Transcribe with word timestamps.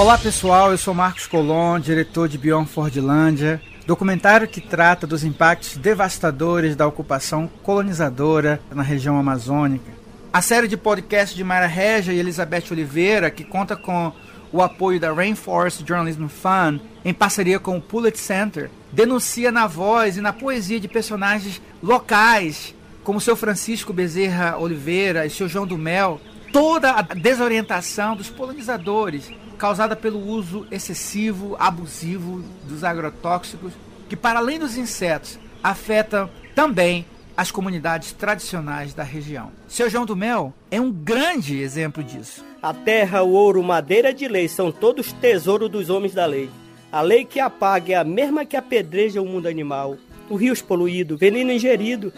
Olá 0.00 0.16
pessoal, 0.16 0.70
eu 0.70 0.78
sou 0.78 0.94
Marcos 0.94 1.26
Colon, 1.26 1.78
diretor 1.78 2.26
de 2.26 2.38
Beyond 2.38 2.70
Fordlândia, 2.70 3.60
documentário 3.86 4.48
que 4.48 4.58
trata 4.58 5.06
dos 5.06 5.24
impactos 5.24 5.76
devastadores 5.76 6.74
da 6.74 6.86
ocupação 6.86 7.46
colonizadora 7.62 8.58
na 8.72 8.82
região 8.82 9.18
amazônica. 9.18 9.92
A 10.32 10.40
série 10.40 10.66
de 10.68 10.76
podcast 10.78 11.36
de 11.36 11.44
Mara 11.44 11.66
Regia 11.66 12.14
e 12.14 12.18
Elizabeth 12.18 12.64
Oliveira, 12.70 13.30
que 13.30 13.44
conta 13.44 13.76
com 13.76 14.10
o 14.50 14.62
apoio 14.62 14.98
da 14.98 15.12
Rainforest 15.12 15.86
Journalism 15.86 16.28
Fund, 16.28 16.80
em 17.04 17.12
parceria 17.12 17.58
com 17.60 17.76
o 17.76 17.82
Pullet 17.82 18.18
Center, 18.18 18.70
denuncia 18.90 19.52
na 19.52 19.66
voz 19.66 20.16
e 20.16 20.22
na 20.22 20.32
poesia 20.32 20.80
de 20.80 20.88
personagens 20.88 21.60
locais, 21.82 22.74
como 23.04 23.20
seu 23.20 23.36
Francisco 23.36 23.92
Bezerra 23.92 24.56
Oliveira 24.56 25.26
e 25.26 25.30
seu 25.30 25.46
João 25.46 25.66
do 25.66 25.76
Mel, 25.76 26.18
toda 26.52 26.92
a 26.92 27.02
desorientação 27.02 28.16
dos 28.16 28.30
colonizadores 28.30 29.30
causada 29.58 29.94
pelo 29.94 30.18
uso 30.18 30.66
excessivo, 30.70 31.54
abusivo 31.58 32.42
dos 32.64 32.82
agrotóxicos, 32.82 33.72
que 34.08 34.16
para 34.16 34.38
além 34.38 34.58
dos 34.58 34.76
insetos, 34.76 35.38
afeta 35.62 36.30
também 36.54 37.04
as 37.36 37.50
comunidades 37.50 38.12
tradicionais 38.12 38.94
da 38.94 39.02
região. 39.02 39.52
Seu 39.68 39.88
João 39.88 40.06
do 40.06 40.16
Mel 40.16 40.52
é 40.70 40.80
um 40.80 40.90
grande 40.90 41.60
exemplo 41.60 42.02
disso. 42.02 42.44
A 42.62 42.74
terra, 42.74 43.22
o 43.22 43.32
ouro, 43.32 43.62
madeira 43.62 44.12
de 44.12 44.26
lei 44.28 44.48
são 44.48 44.72
todos 44.72 45.12
tesouro 45.12 45.68
dos 45.68 45.88
homens 45.90 46.14
da 46.14 46.26
lei. 46.26 46.50
A 46.90 47.00
lei 47.00 47.24
que 47.24 47.38
apaga 47.38 47.92
é 47.92 47.96
a 47.96 48.04
mesma 48.04 48.44
que 48.44 48.56
apedreja 48.56 49.22
o 49.22 49.26
mundo 49.26 49.46
animal. 49.46 49.96
O 50.28 50.36
rio 50.36 50.54
poluído, 50.64 51.16
veneno 51.16 51.52
ingerido, 51.52 52.12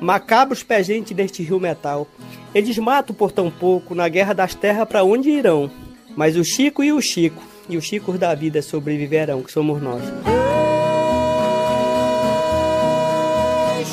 macabros 0.00 0.62
pegentes 0.62 1.16
deste 1.16 1.42
rio 1.42 1.60
metal. 1.60 2.06
Eles 2.54 2.76
matam 2.78 3.14
por 3.14 3.32
tão 3.32 3.50
pouco, 3.50 3.94
na 3.94 4.08
guerra 4.08 4.32
das 4.32 4.54
terras 4.54 4.88
para 4.88 5.04
onde 5.04 5.30
irão? 5.30 5.70
Mas 6.16 6.36
o 6.36 6.44
Chico 6.44 6.82
e 6.82 6.92
o 6.92 7.00
Chico, 7.00 7.42
e 7.68 7.76
os 7.76 7.84
Chicos 7.84 8.18
da 8.18 8.34
vida 8.34 8.62
sobreviverão, 8.62 9.42
que 9.42 9.52
somos 9.52 9.82
nós. 9.82 10.02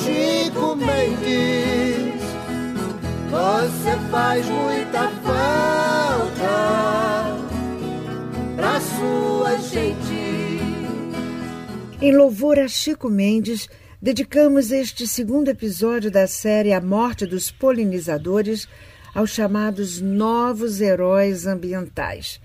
Chico 0.04 0.76
Mendes, 0.76 2.22
você 3.30 3.98
faz 4.10 4.46
muita 4.48 5.10
falta 5.24 6.44
pra 8.56 8.80
sua 8.80 9.58
gente. 9.58 10.14
Em 12.02 12.16
louvor 12.16 12.60
a 12.60 12.68
Chico 12.68 13.10
Mendes, 13.10 13.70
dedicamos 14.04 14.70
este 14.74 15.08
segundo 15.08 15.48
episódio 15.48 16.12
da 16.12 16.28
série 16.28 16.74
A 16.74 16.82
Morte 16.82 17.26
dos 17.26 17.50
Polinizadores 17.50 18.68
aos 19.16 19.30
chamados 19.30 20.02
novos 20.02 20.82
heróis 20.82 21.48
ambientais. 21.48 22.42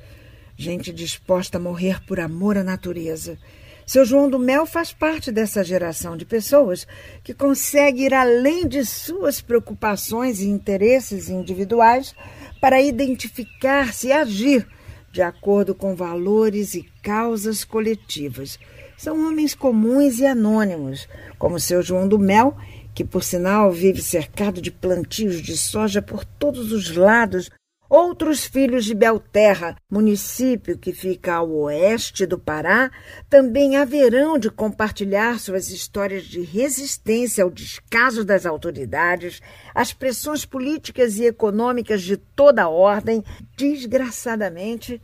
Gente 0.56 0.92
disposta 0.92 1.58
a 1.58 1.60
morrer 1.60 2.00
por 2.06 2.20
amor 2.20 2.56
à 2.56 2.62
natureza. 2.62 3.36
Seu 3.84 4.04
João 4.04 4.30
do 4.30 4.38
Mel 4.38 4.66
faz 4.66 4.92
parte 4.92 5.32
dessa 5.32 5.64
geração 5.64 6.16
de 6.16 6.24
pessoas 6.24 6.86
que 7.24 7.34
consegue 7.34 8.04
ir 8.04 8.14
além 8.14 8.68
de 8.68 8.86
suas 8.86 9.40
preocupações 9.40 10.38
e 10.38 10.46
interesses 10.46 11.28
individuais 11.28 12.14
para 12.60 12.80
identificar-se 12.80 14.06
e 14.06 14.12
agir 14.12 14.64
de 15.10 15.22
acordo 15.22 15.74
com 15.74 15.96
valores 15.96 16.74
e 16.74 16.84
causas 17.02 17.64
coletivas. 17.64 18.60
São 18.98 19.28
homens 19.28 19.54
comuns 19.54 20.18
e 20.18 20.26
anônimos, 20.26 21.08
como 21.38 21.60
seu 21.60 21.80
João 21.80 22.08
do 22.08 22.18
Mel, 22.18 22.56
que 22.92 23.04
por 23.04 23.22
sinal 23.22 23.70
vive 23.70 24.02
cercado 24.02 24.60
de 24.60 24.72
plantios 24.72 25.40
de 25.40 25.56
soja 25.56 26.02
por 26.02 26.24
todos 26.24 26.72
os 26.72 26.90
lados, 26.96 27.48
outros 27.88 28.44
filhos 28.44 28.84
de 28.84 28.96
Belterra, 28.96 29.76
município 29.88 30.76
que 30.76 30.92
fica 30.92 31.34
ao 31.34 31.48
oeste 31.48 32.26
do 32.26 32.40
Pará, 32.40 32.90
também 33.30 33.76
haverão 33.76 34.36
de 34.36 34.50
compartilhar 34.50 35.38
suas 35.38 35.70
histórias 35.70 36.24
de 36.24 36.40
resistência 36.40 37.44
ao 37.44 37.50
descaso 37.50 38.24
das 38.24 38.44
autoridades, 38.44 39.40
às 39.72 39.92
pressões 39.92 40.44
políticas 40.44 41.18
e 41.18 41.24
econômicas 41.24 42.02
de 42.02 42.16
toda 42.16 42.64
a 42.64 42.68
ordem, 42.68 43.22
desgraçadamente 43.56 45.00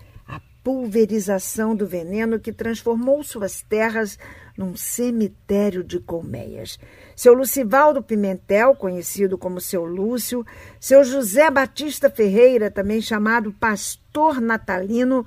pulverização 0.65 1.77
do 1.77 1.87
veneno 1.87 2.41
que 2.41 2.51
transformou 2.51 3.23
suas 3.23 3.61
terras 3.61 4.19
num 4.57 4.75
cemitério 4.75 5.85
de 5.85 6.01
colmeias. 6.01 6.79
Seu 7.15 7.35
Lucivaldo 7.35 8.03
Pimentel, 8.03 8.75
conhecido 8.75 9.37
como 9.37 9.61
seu 9.61 9.85
Lúcio, 9.85 10.45
seu 10.81 11.05
José 11.05 11.51
Batista 11.51 12.09
Ferreira, 12.09 12.71
também 12.71 13.03
chamado 13.03 13.53
Pastor 13.53 14.41
Natalino, 14.41 15.27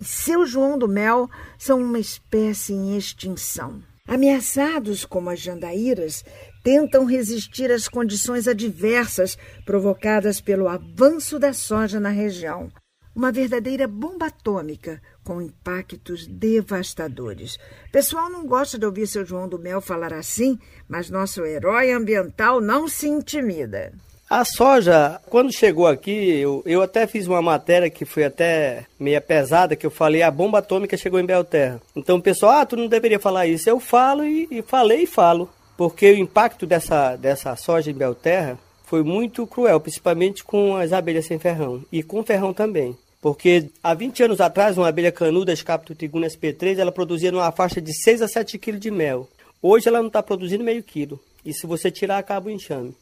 e 0.00 0.04
seu 0.04 0.46
João 0.46 0.78
do 0.78 0.88
Mel 0.88 1.28
são 1.58 1.80
uma 1.80 1.98
espécie 1.98 2.72
em 2.72 2.96
extinção. 2.96 3.82
Ameaçados 4.06 5.04
como 5.04 5.28
as 5.28 5.38
jandaíras, 5.38 6.24
tentam 6.64 7.04
resistir 7.04 7.70
às 7.70 7.88
condições 7.88 8.48
adversas 8.48 9.36
provocadas 9.66 10.40
pelo 10.40 10.66
avanço 10.66 11.38
da 11.38 11.52
soja 11.52 12.00
na 12.00 12.08
região. 12.08 12.70
Uma 13.18 13.32
verdadeira 13.32 13.88
bomba 13.88 14.26
atômica 14.26 15.02
com 15.24 15.42
impactos 15.42 16.24
devastadores. 16.28 17.58
Pessoal 17.90 18.30
não 18.30 18.46
gosta 18.46 18.78
de 18.78 18.86
ouvir 18.86 19.08
seu 19.08 19.26
João 19.26 19.48
do 19.48 19.58
Mel 19.58 19.80
falar 19.80 20.12
assim, 20.12 20.56
mas 20.88 21.10
nosso 21.10 21.44
herói 21.44 21.90
ambiental 21.90 22.60
não 22.60 22.86
se 22.86 23.08
intimida. 23.08 23.92
A 24.30 24.44
soja, 24.44 25.20
quando 25.28 25.52
chegou 25.52 25.88
aqui, 25.88 26.12
eu, 26.12 26.62
eu 26.64 26.80
até 26.80 27.08
fiz 27.08 27.26
uma 27.26 27.42
matéria 27.42 27.90
que 27.90 28.04
foi 28.04 28.22
até 28.22 28.86
meia 29.00 29.20
pesada, 29.20 29.74
que 29.74 29.84
eu 29.84 29.90
falei, 29.90 30.22
a 30.22 30.30
bomba 30.30 30.60
atômica 30.60 30.96
chegou 30.96 31.18
em 31.18 31.26
Belterra. 31.26 31.82
Então 31.96 32.18
o 32.18 32.22
pessoal, 32.22 32.60
ah, 32.60 32.66
tu 32.66 32.76
não 32.76 32.86
deveria 32.86 33.18
falar 33.18 33.48
isso. 33.48 33.68
Eu 33.68 33.80
falo 33.80 34.24
e, 34.24 34.46
e 34.48 34.62
falei 34.62 35.02
e 35.02 35.06
falo. 35.08 35.50
Porque 35.76 36.12
o 36.12 36.18
impacto 36.18 36.64
dessa, 36.64 37.16
dessa 37.16 37.56
soja 37.56 37.90
em 37.90 37.94
Belterra 37.94 38.56
foi 38.84 39.02
muito 39.02 39.44
cruel, 39.44 39.80
principalmente 39.80 40.44
com 40.44 40.76
as 40.76 40.92
abelhas 40.92 41.26
sem 41.26 41.40
ferrão. 41.40 41.84
E 41.90 42.00
com 42.00 42.22
ferrão 42.22 42.54
também. 42.54 42.96
Porque 43.20 43.68
há 43.82 43.94
20 43.94 44.22
anos 44.24 44.40
atrás, 44.40 44.78
uma 44.78 44.88
abelha 44.88 45.10
canuda, 45.10 45.52
Escapto 45.52 45.94
tiguna 45.94 46.28
SP3, 46.28 46.78
ela 46.78 46.92
produzia 46.92 47.32
numa 47.32 47.50
faixa 47.50 47.80
de 47.80 47.92
6 47.92 48.22
a 48.22 48.28
7 48.28 48.58
quilos 48.58 48.80
de 48.80 48.90
mel. 48.90 49.28
Hoje 49.60 49.88
ela 49.88 49.98
não 49.98 50.06
está 50.06 50.22
produzindo 50.22 50.62
meio 50.62 50.82
quilo. 50.82 51.20
E 51.44 51.52
se 51.52 51.66
você 51.66 51.90
tirar, 51.90 52.18
acaba 52.18 52.48
o 52.48 52.50
enxame. 52.50 52.94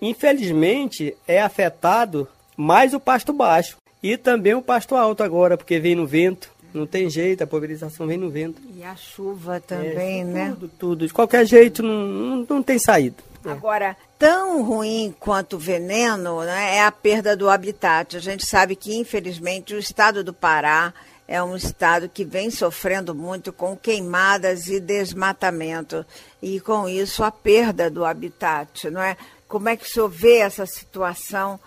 Infelizmente, 0.00 1.16
é 1.26 1.40
afetado 1.40 2.28
mais 2.56 2.94
o 2.94 3.00
pasto 3.00 3.32
baixo. 3.32 3.76
E 4.02 4.16
também 4.16 4.54
o 4.54 4.62
pasto 4.62 4.94
alto 4.94 5.22
agora, 5.22 5.56
porque 5.56 5.80
vem 5.80 5.94
no 5.94 6.06
vento. 6.06 6.52
Não 6.72 6.86
tem 6.86 7.08
jeito, 7.08 7.42
a 7.42 7.46
pulverização 7.46 8.06
vem 8.06 8.18
no 8.18 8.28
vento. 8.28 8.60
E 8.76 8.82
a 8.82 8.94
chuva 8.96 9.60
também, 9.60 10.22
é, 10.22 10.24
né? 10.24 10.48
Tudo, 10.50 10.70
tudo. 10.78 11.06
De 11.06 11.12
qualquer 11.12 11.46
jeito, 11.46 11.82
não, 11.82 12.06
não, 12.06 12.46
não 12.48 12.62
tem 12.62 12.78
saída. 12.78 13.16
É. 13.44 13.50
Agora, 13.50 13.96
tão 14.24 14.62
ruim 14.62 15.14
quanto 15.20 15.56
o 15.56 15.58
veneno 15.58 16.42
né, 16.44 16.76
é 16.76 16.82
a 16.82 16.90
perda 16.90 17.36
do 17.36 17.50
habitat. 17.50 18.16
A 18.16 18.20
gente 18.20 18.46
sabe 18.46 18.74
que, 18.74 18.96
infelizmente, 18.96 19.74
o 19.74 19.78
estado 19.78 20.24
do 20.24 20.32
Pará 20.32 20.94
é 21.28 21.42
um 21.42 21.54
estado 21.54 22.08
que 22.08 22.24
vem 22.24 22.50
sofrendo 22.50 23.14
muito 23.14 23.52
com 23.52 23.76
queimadas 23.76 24.68
e 24.68 24.80
desmatamento. 24.80 26.06
E, 26.40 26.58
com 26.58 26.88
isso, 26.88 27.22
a 27.22 27.30
perda 27.30 27.90
do 27.90 28.02
habitat. 28.02 28.88
Não 28.88 29.02
é? 29.02 29.14
Como 29.46 29.68
é 29.68 29.76
que 29.76 29.84
o 29.84 29.88
senhor 29.90 30.08
vê 30.08 30.38
essa 30.38 30.64
situação 30.64 31.60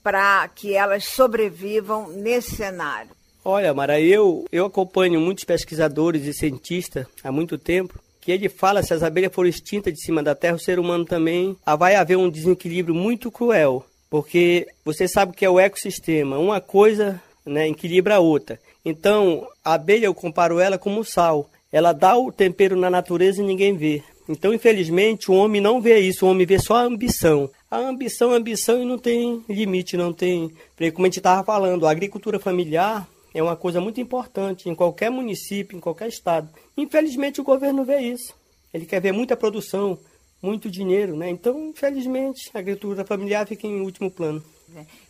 para 0.00 0.46
que 0.54 0.72
elas 0.72 1.06
sobrevivam 1.06 2.10
nesse 2.10 2.54
cenário? 2.54 3.10
Olha, 3.44 3.74
Mara, 3.74 4.00
eu, 4.00 4.44
eu 4.52 4.66
acompanho 4.66 5.20
muitos 5.20 5.42
pesquisadores 5.42 6.24
e 6.26 6.32
cientistas 6.32 7.08
há 7.24 7.32
muito 7.32 7.58
tempo 7.58 8.03
que 8.24 8.32
ele 8.32 8.48
fala 8.48 8.82
se 8.82 8.94
as 8.94 9.02
abelhas 9.02 9.32
forem 9.34 9.50
extintas 9.50 9.92
de 9.92 10.00
cima 10.00 10.22
da 10.22 10.34
terra, 10.34 10.56
o 10.56 10.58
ser 10.58 10.78
humano 10.78 11.04
também 11.04 11.54
ah, 11.64 11.76
vai 11.76 11.94
haver 11.94 12.16
um 12.16 12.30
desequilíbrio 12.30 12.94
muito 12.94 13.30
cruel, 13.30 13.84
porque 14.08 14.66
você 14.82 15.06
sabe 15.06 15.36
que 15.36 15.44
é 15.44 15.50
o 15.50 15.60
ecossistema, 15.60 16.38
uma 16.38 16.58
coisa 16.58 17.20
né, 17.44 17.68
equilibra 17.68 18.16
a 18.16 18.20
outra. 18.20 18.58
Então, 18.82 19.46
a 19.62 19.74
abelha 19.74 20.06
eu 20.06 20.14
comparo 20.14 20.58
ela 20.58 20.78
como 20.78 21.04
sal. 21.04 21.50
Ela 21.70 21.92
dá 21.92 22.16
o 22.16 22.32
tempero 22.32 22.76
na 22.76 22.88
natureza 22.88 23.42
e 23.42 23.44
ninguém 23.44 23.76
vê. 23.76 24.02
Então, 24.26 24.54
infelizmente, 24.54 25.30
o 25.30 25.34
homem 25.34 25.60
não 25.60 25.80
vê 25.80 25.98
isso, 25.98 26.24
o 26.24 26.30
homem 26.30 26.46
vê 26.46 26.58
só 26.58 26.76
a 26.76 26.82
ambição. 26.82 27.50
A 27.70 27.76
ambição, 27.76 28.30
a 28.30 28.36
ambição 28.36 28.80
e 28.80 28.86
não 28.86 28.96
tem 28.96 29.42
limite, 29.48 29.96
não 29.96 30.12
tem. 30.12 30.50
Como 30.94 31.04
a 31.04 31.08
gente 31.08 31.18
estava 31.18 31.44
falando, 31.44 31.86
a 31.86 31.90
agricultura 31.90 32.38
familiar 32.38 33.06
é 33.34 33.42
uma 33.42 33.56
coisa 33.56 33.80
muito 33.80 34.00
importante 34.00 34.68
em 34.68 34.74
qualquer 34.74 35.10
município, 35.10 35.76
em 35.76 35.80
qualquer 35.80 36.08
estado. 36.08 36.48
Infelizmente 36.76 37.40
o 37.40 37.44
governo 37.44 37.84
vê 37.84 37.98
isso. 37.98 38.32
Ele 38.72 38.86
quer 38.86 39.00
ver 39.00 39.12
muita 39.12 39.36
produção, 39.36 39.98
muito 40.40 40.70
dinheiro, 40.70 41.16
né? 41.16 41.28
Então, 41.28 41.70
infelizmente, 41.70 42.50
a 42.54 42.58
agricultura 42.58 43.04
familiar 43.04 43.46
fica 43.46 43.66
em 43.66 43.80
último 43.80 44.10
plano. 44.10 44.42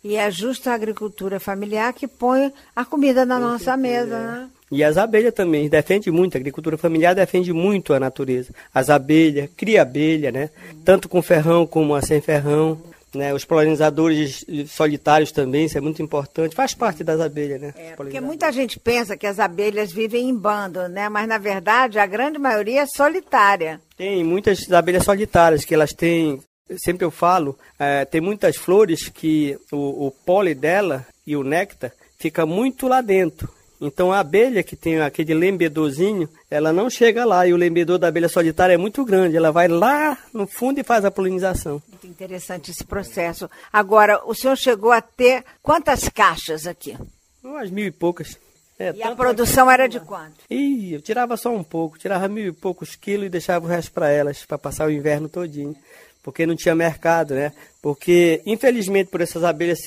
E 0.03 0.17
é 0.17 0.31
justo 0.31 0.69
a 0.69 0.75
agricultura 0.75 1.41
familiar 1.41 1.93
que 1.93 2.07
põe 2.07 2.53
a 2.75 2.85
comida 2.85 3.25
na 3.25 3.37
com 3.37 3.43
nossa 3.43 3.65
certeza, 3.65 3.77
mesa, 3.77 4.17
é. 4.17 4.21
né? 4.21 4.51
E 4.71 4.83
as 4.83 4.97
abelhas 4.97 5.33
também 5.33 5.69
defende 5.69 6.11
muito, 6.11 6.37
a 6.37 6.41
agricultura 6.41 6.77
familiar 6.77 7.15
defende 7.15 7.53
muito 7.53 7.95
a 7.95 8.01
natureza. 8.01 8.53
As 8.73 8.91
abelhas, 8.91 9.49
cria 9.57 9.83
abelha, 9.83 10.33
né? 10.33 10.51
Tanto 10.85 11.09
com 11.09 11.23
ferrão 11.23 11.67
como 11.67 11.95
a 11.95 12.03
sem 12.03 12.21
ferrão. 12.21 12.81
Né? 13.15 13.33
Os 13.33 13.45
polinizadores 13.45 14.45
solitários 14.69 15.33
também, 15.33 15.67
isso 15.67 15.79
é 15.79 15.81
muito 15.81 16.03
importante, 16.03 16.55
faz 16.55 16.75
parte 16.75 17.03
das 17.03 17.21
abelhas, 17.21 17.61
né? 17.61 17.75
É, 17.77 17.97
porque 17.97 18.21
muita 18.21 18.51
gente 18.53 18.79
pensa 18.79 19.17
que 19.17 19.27
as 19.27 19.39
abelhas 19.39 19.93
vivem 19.93 20.29
em 20.29 20.37
bando, 20.37 20.89
né? 20.89 21.09
Mas 21.09 21.29
na 21.29 21.39
verdade 21.39 21.99
a 21.99 22.07
grande 22.07 22.39
maioria 22.39 22.83
é 22.83 22.87
solitária. 22.87 23.81
Tem 23.97 24.25
muitas 24.25 24.71
abelhas 24.73 25.05
solitárias 25.05 25.65
que 25.65 25.75
elas 25.75 25.93
têm, 25.93 26.43
sempre 26.77 27.05
eu 27.05 27.11
falo, 27.11 27.59
é, 27.79 28.05
tem 28.05 28.21
muitas 28.21 28.57
flores 28.57 29.09
que 29.09 29.57
o, 29.71 30.07
o 30.07 30.11
pólen 30.11 30.57
dela 30.57 31.07
e 31.27 31.37
o 31.37 31.45
néctar 31.45 31.93
fica 32.19 32.47
muito 32.47 32.89
lá 32.89 33.01
dentro. 33.01 33.49
Então 33.87 34.13
a 34.13 34.21
abelha 34.21 34.63
que 34.63 34.75
tem 34.75 35.01
aquele 35.01 35.35
lembedorzinho, 35.35 36.29
ela 36.51 36.73
não 36.73 36.89
chega 36.89 37.25
lá 37.25 37.47
e 37.47 37.53
o 37.53 37.57
lembedor 37.57 37.99
da 37.99 38.09
abelha 38.09 38.29
solitária 38.29 38.75
é 38.75 38.79
muito 38.79 39.05
grande, 39.05 39.37
ela 39.37 39.53
vai 39.53 39.69
lá 39.69 40.17
no 40.33 40.47
fundo 40.47 40.81
e 40.81 40.85
faz 40.85 41.05
a 41.05 41.11
polinização. 41.11 41.83
Muito 41.89 42.07
interessante 42.07 42.71
esse 42.71 42.85
processo. 42.85 43.49
Agora, 43.73 44.23
o 44.25 44.35
senhor 44.35 44.57
chegou 44.57 44.91
a 44.93 45.01
ter 45.01 45.45
quantas 45.63 46.09
caixas 46.09 46.67
aqui? 46.67 46.97
Umas 47.43 47.71
mil 47.71 47.87
e 47.87 47.91
poucas. 47.91 48.39
É, 48.79 48.93
e 48.93 49.03
a 49.03 49.15
produção 49.15 49.71
era 49.71 49.87
de 49.87 50.01
quanto? 50.01 50.41
Ih, 50.51 50.95
eu 50.95 51.01
tirava 51.01 51.37
só 51.37 51.55
um 51.55 51.63
pouco, 51.63 51.99
tirava 51.99 52.27
mil 52.27 52.47
e 52.47 52.53
poucos 52.53 52.97
quilos 52.97 53.27
e 53.27 53.31
deixava 53.31 53.65
o 53.65 53.69
resto 53.69 53.93
para 53.93 54.09
elas, 54.11 54.45
para 54.45 54.59
passar 54.59 54.89
o 54.89 54.91
inverno 54.91 55.29
todinho. 55.29 55.77
Porque 56.23 56.47
não 56.47 56.57
tinha 56.57 56.75
mercado, 56.75 57.35
né? 57.35 57.53
Porque, 57.83 58.41
infelizmente, 58.47 59.11
por 59.11 59.21
essas 59.21 59.45
abelhas 59.45 59.81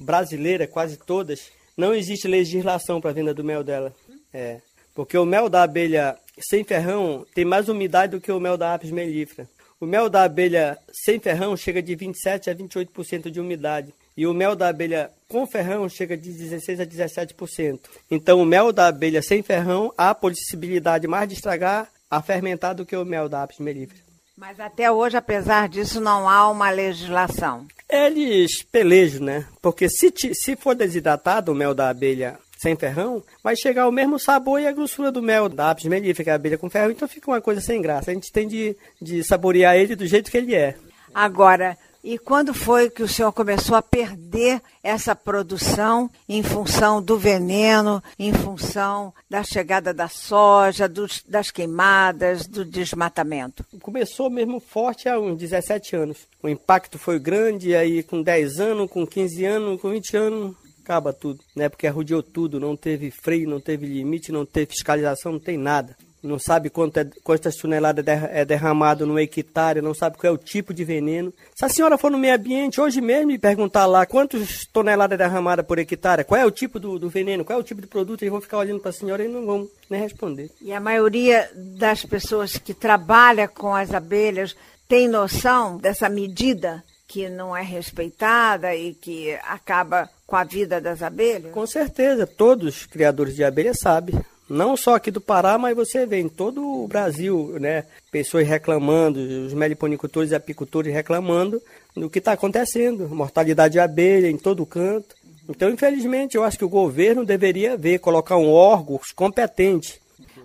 brasileiras, 0.00 0.70
quase 0.70 0.96
todas, 0.96 1.50
não 1.76 1.94
existe 1.94 2.28
legislação 2.28 3.00
para 3.00 3.12
venda 3.12 3.32
do 3.32 3.44
mel 3.44 3.64
dela. 3.64 3.94
É. 4.32 4.60
Porque 4.94 5.16
o 5.16 5.24
mel 5.24 5.48
da 5.48 5.62
abelha 5.62 6.16
sem 6.38 6.64
ferrão 6.64 7.26
tem 7.34 7.44
mais 7.44 7.68
umidade 7.68 8.12
do 8.12 8.20
que 8.20 8.30
o 8.30 8.40
mel 8.40 8.56
da 8.56 8.74
apis 8.74 8.90
mellifera. 8.90 9.48
O 9.80 9.86
mel 9.86 10.08
da 10.08 10.22
abelha 10.22 10.78
sem 10.92 11.18
ferrão 11.18 11.56
chega 11.56 11.82
de 11.82 11.94
27 11.94 12.50
a 12.50 12.54
28% 12.54 13.30
de 13.30 13.40
umidade. 13.40 13.92
E 14.16 14.26
o 14.26 14.34
mel 14.34 14.54
da 14.54 14.68
abelha 14.68 15.10
com 15.28 15.46
ferrão 15.46 15.88
chega 15.88 16.16
de 16.16 16.30
16 16.30 16.80
a 16.80 16.86
17%. 16.86 17.80
Então, 18.10 18.40
o 18.40 18.44
mel 18.44 18.72
da 18.72 18.86
abelha 18.86 19.22
sem 19.22 19.42
ferrão 19.42 19.92
há 19.96 20.14
possibilidade 20.14 21.08
mais 21.08 21.28
de 21.28 21.34
estragar 21.34 21.90
a 22.10 22.20
fermentar 22.20 22.74
do 22.74 22.84
que 22.84 22.94
o 22.94 23.04
mel 23.04 23.28
da 23.28 23.42
apis 23.42 23.58
mellifera. 23.58 24.11
Mas 24.36 24.58
até 24.58 24.90
hoje, 24.90 25.16
apesar 25.16 25.68
disso, 25.68 26.00
não 26.00 26.28
há 26.28 26.48
uma 26.50 26.70
legislação. 26.70 27.66
Eles 27.88 28.62
pelejam, 28.62 29.22
né? 29.22 29.46
Porque 29.60 29.88
se, 29.88 30.12
se 30.32 30.56
for 30.56 30.74
desidratado 30.74 31.52
o 31.52 31.54
mel 31.54 31.74
da 31.74 31.90
abelha 31.90 32.38
sem 32.58 32.74
ferrão, 32.76 33.22
vai 33.42 33.56
chegar 33.56 33.88
o 33.88 33.92
mesmo 33.92 34.18
sabor 34.18 34.60
e 34.60 34.66
a 34.66 34.72
grossura 34.72 35.10
do 35.10 35.20
mel 35.20 35.48
da 35.48 35.70
apis 35.70 35.84
mellifera, 35.86 36.30
é 36.30 36.32
a 36.32 36.36
abelha 36.36 36.56
com 36.56 36.70
ferrão, 36.70 36.90
então 36.90 37.08
fica 37.08 37.30
uma 37.30 37.40
coisa 37.40 37.60
sem 37.60 37.82
graça. 37.82 38.10
A 38.10 38.14
gente 38.14 38.32
tem 38.32 38.48
de, 38.48 38.76
de 39.00 39.22
saborear 39.22 39.76
ele 39.76 39.96
do 39.96 40.06
jeito 40.06 40.30
que 40.30 40.38
ele 40.38 40.54
é. 40.54 40.76
Agora, 41.12 41.76
e 42.04 42.18
quando 42.18 42.52
foi 42.52 42.90
que 42.90 43.02
o 43.02 43.08
senhor 43.08 43.32
começou 43.32 43.76
a 43.76 43.82
perder 43.82 44.60
essa 44.82 45.14
produção 45.14 46.10
em 46.28 46.42
função 46.42 47.00
do 47.00 47.16
veneno, 47.16 48.02
em 48.18 48.32
função 48.32 49.14
da 49.30 49.44
chegada 49.44 49.94
da 49.94 50.08
soja, 50.08 50.88
dos, 50.88 51.22
das 51.28 51.52
queimadas, 51.52 52.46
do 52.48 52.64
desmatamento? 52.64 53.64
Começou 53.80 54.28
mesmo 54.28 54.58
forte 54.58 55.08
há 55.08 55.18
uns 55.18 55.38
17 55.38 55.94
anos. 55.94 56.18
O 56.42 56.48
impacto 56.48 56.98
foi 56.98 57.20
grande, 57.20 57.76
aí 57.76 58.02
com 58.02 58.20
10 58.20 58.58
anos, 58.58 58.90
com 58.90 59.06
15 59.06 59.44
anos, 59.44 59.80
com 59.80 59.90
20 59.90 60.16
anos, 60.16 60.56
acaba 60.82 61.12
tudo, 61.12 61.38
né? 61.54 61.68
Porque 61.68 61.86
arrodeou 61.86 62.22
tudo, 62.22 62.58
não 62.58 62.76
teve 62.76 63.12
freio, 63.12 63.48
não 63.48 63.60
teve 63.60 63.86
limite, 63.86 64.32
não 64.32 64.44
teve 64.44 64.72
fiscalização, 64.72 65.32
não 65.32 65.40
tem 65.40 65.56
nada 65.56 65.96
não 66.22 66.38
sabe 66.38 66.70
quanto 66.70 66.98
é, 66.98 67.06
quantas 67.24 67.56
toneladas 67.56 68.04
é 68.06 68.44
derramado 68.44 69.04
no 69.04 69.18
hectare, 69.18 69.80
não 69.80 69.92
sabe 69.92 70.16
qual 70.16 70.32
é 70.32 70.34
o 70.34 70.38
tipo 70.38 70.72
de 70.72 70.84
veneno. 70.84 71.32
Se 71.54 71.64
a 71.64 71.68
senhora 71.68 71.98
for 71.98 72.10
no 72.10 72.18
meio 72.18 72.34
ambiente 72.34 72.80
hoje 72.80 73.00
mesmo 73.00 73.32
e 73.32 73.38
perguntar 73.38 73.86
lá 73.86 74.06
quantas 74.06 74.64
toneladas 74.72 75.14
é 75.14 75.24
derramada 75.24 75.64
por 75.64 75.78
hectare, 75.78 76.24
qual 76.24 76.40
é 76.40 76.46
o 76.46 76.50
tipo 76.50 76.78
do, 76.78 76.98
do, 76.98 77.08
veneno, 77.08 77.44
qual 77.44 77.58
é 77.58 77.60
o 77.60 77.64
tipo 77.64 77.80
de 77.80 77.86
produto, 77.86 78.22
eles 78.22 78.30
vão 78.30 78.40
ficar 78.40 78.58
olhando 78.58 78.80
para 78.80 78.90
a 78.90 78.94
senhora 78.94 79.24
e 79.24 79.28
não 79.28 79.44
vão 79.44 79.68
nem 79.90 80.00
responder. 80.00 80.50
E 80.60 80.72
a 80.72 80.80
maioria 80.80 81.50
das 81.54 82.04
pessoas 82.04 82.56
que 82.56 82.72
trabalha 82.72 83.48
com 83.48 83.74
as 83.74 83.92
abelhas 83.92 84.56
tem 84.88 85.08
noção 85.08 85.78
dessa 85.78 86.08
medida 86.08 86.84
que 87.08 87.28
não 87.28 87.54
é 87.54 87.62
respeitada 87.62 88.74
e 88.74 88.94
que 88.94 89.34
acaba 89.44 90.08
com 90.26 90.36
a 90.36 90.44
vida 90.44 90.80
das 90.80 91.02
abelhas? 91.02 91.52
Com 91.52 91.66
certeza, 91.66 92.26
todos 92.26 92.76
os 92.76 92.86
criadores 92.86 93.34
de 93.34 93.44
abelhas 93.44 93.78
sabem 93.80 94.18
não 94.48 94.76
só 94.76 94.96
aqui 94.96 95.10
do 95.10 95.20
Pará, 95.20 95.56
mas 95.56 95.74
você 95.74 96.04
vê 96.04 96.20
em 96.20 96.28
todo 96.28 96.62
o 96.62 96.88
Brasil, 96.88 97.56
né? 97.58 97.84
Pessoas 98.10 98.46
reclamando, 98.46 99.18
os 99.46 99.54
meliponicultores 99.54 100.30
e 100.30 100.34
apicultores 100.34 100.92
reclamando 100.92 101.60
do 101.96 102.10
que 102.10 102.18
está 102.18 102.32
acontecendo. 102.32 103.08
Mortalidade 103.08 103.72
de 103.72 103.80
abelha 103.80 104.28
em 104.28 104.36
todo 104.36 104.66
canto. 104.66 105.14
Então, 105.48 105.70
infelizmente, 105.70 106.36
eu 106.36 106.44
acho 106.44 106.58
que 106.58 106.64
o 106.64 106.68
governo 106.68 107.24
deveria 107.24 107.76
ver, 107.76 107.98
colocar 107.98 108.36
um 108.36 108.50
órgão 108.50 109.00
competente. 109.14 110.00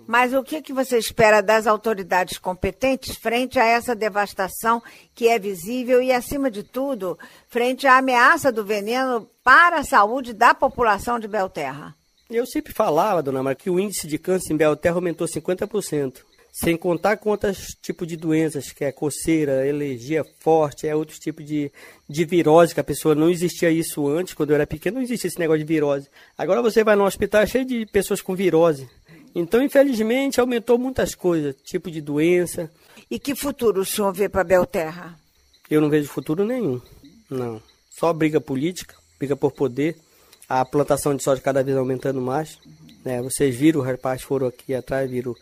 Mas 0.06 0.32
o 0.32 0.42
que, 0.42 0.62
que 0.62 0.72
você 0.72 0.96
espera 0.96 1.42
das 1.42 1.66
autoridades 1.66 2.38
competentes 2.38 3.16
frente 3.16 3.58
a 3.58 3.66
essa 3.66 3.94
devastação 3.94 4.82
que 5.14 5.28
é 5.28 5.38
visível 5.38 6.02
e, 6.02 6.10
acima 6.10 6.50
de 6.50 6.62
tudo, 6.62 7.18
frente 7.46 7.86
à 7.86 7.98
ameaça 7.98 8.50
do 8.50 8.64
veneno 8.64 9.28
para 9.44 9.80
a 9.80 9.84
saúde 9.84 10.32
da 10.32 10.54
população 10.54 11.18
de 11.18 11.28
Belterra? 11.28 11.97
Eu 12.30 12.44
sempre 12.44 12.74
falava, 12.74 13.22
dona 13.22 13.42
Maria, 13.42 13.56
que 13.56 13.70
o 13.70 13.80
índice 13.80 14.06
de 14.06 14.18
câncer 14.18 14.52
em 14.52 14.56
Belterra 14.56 14.96
aumentou 14.96 15.26
50%. 15.26 16.18
Sem 16.52 16.76
contar 16.76 17.16
com 17.16 17.30
outros 17.30 17.68
tipos 17.80 18.06
de 18.06 18.16
doenças, 18.16 18.70
que 18.70 18.84
é 18.84 18.92
coceira, 18.92 19.66
alergia 19.66 20.22
forte, 20.38 20.86
é 20.86 20.94
outros 20.94 21.18
tipos 21.18 21.46
de, 21.46 21.72
de 22.06 22.24
virose, 22.26 22.74
que 22.74 22.80
a 22.80 22.84
pessoa 22.84 23.14
não 23.14 23.30
existia 23.30 23.70
isso 23.70 24.06
antes, 24.08 24.34
quando 24.34 24.50
eu 24.50 24.56
era 24.56 24.66
pequeno, 24.66 24.96
não 24.96 25.02
existia 25.02 25.28
esse 25.28 25.38
negócio 25.38 25.60
de 25.60 25.72
virose. 25.72 26.08
Agora 26.36 26.60
você 26.60 26.84
vai 26.84 26.96
no 26.96 27.04
hospital 27.04 27.42
é 27.42 27.46
cheio 27.46 27.64
de 27.64 27.86
pessoas 27.86 28.20
com 28.20 28.34
virose. 28.34 28.88
Então, 29.34 29.62
infelizmente, 29.62 30.38
aumentou 30.38 30.76
muitas 30.76 31.14
coisas, 31.14 31.54
tipo 31.64 31.90
de 31.90 32.02
doença. 32.02 32.70
E 33.10 33.18
que 33.18 33.34
futuro 33.34 33.80
o 33.80 33.86
senhor 33.86 34.12
vê 34.12 34.28
para 34.28 34.44
Belterra? 34.44 35.18
Eu 35.70 35.80
não 35.80 35.88
vejo 35.88 36.08
futuro 36.08 36.44
nenhum, 36.44 36.78
não. 37.30 37.62
Só 37.88 38.12
briga 38.12 38.38
política, 38.38 38.94
briga 39.18 39.36
por 39.36 39.52
poder 39.52 39.96
a 40.48 40.64
plantação 40.64 41.14
de 41.14 41.22
soja 41.22 41.42
cada 41.42 41.62
vez 41.62 41.76
aumentando 41.76 42.20
mais. 42.20 42.58
Né? 43.04 43.20
Vocês 43.20 43.54
viram, 43.54 43.80
os 43.80 43.86
rapazes 43.86 44.22
foram 44.22 44.46
aqui 44.46 44.74
atrás, 44.74 45.08
viram 45.10 45.34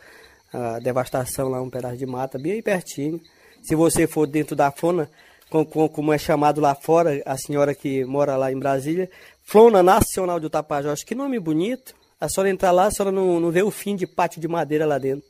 a 0.52 0.78
devastação 0.80 1.48
lá, 1.48 1.62
um 1.62 1.70
pedaço 1.70 1.96
de 1.96 2.06
mata 2.06 2.38
bem 2.38 2.60
pertinho. 2.60 3.20
Se 3.62 3.74
você 3.74 4.06
for 4.06 4.26
dentro 4.26 4.56
da 4.56 4.70
Flona, 4.70 5.08
como 5.48 6.12
é 6.12 6.18
chamado 6.18 6.60
lá 6.60 6.74
fora, 6.74 7.22
a 7.24 7.36
senhora 7.36 7.74
que 7.74 8.04
mora 8.04 8.36
lá 8.36 8.50
em 8.50 8.58
Brasília, 8.58 9.08
Flona 9.44 9.82
Nacional 9.82 10.40
do 10.40 10.50
Tapajós, 10.50 11.04
que 11.04 11.14
nome 11.14 11.38
bonito. 11.38 11.94
A 12.20 12.28
senhora 12.28 12.50
entrar 12.50 12.72
lá, 12.72 12.86
a 12.86 12.90
senhora 12.90 13.14
não, 13.14 13.38
não 13.38 13.50
vê 13.50 13.62
o 13.62 13.70
fim 13.70 13.94
de 13.94 14.06
pátio 14.06 14.40
de 14.40 14.48
madeira 14.48 14.86
lá 14.86 14.98
dentro. 14.98 15.28